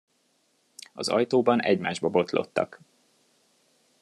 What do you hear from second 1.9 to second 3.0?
botlottak.